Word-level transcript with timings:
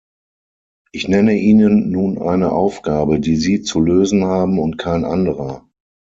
Ich 0.93 1.07
nenne 1.09 1.33
Ihnen 1.35 1.91
nun 1.91 2.17
eine 2.17 2.53
Aufgabe, 2.53 3.19
die 3.19 3.35
Sie 3.35 3.61
zu 3.61 3.79
lösen 3.79 4.25
haben 4.25 4.57
und 4.57 4.79
kein 4.79 5.05
anderer. 5.05 5.69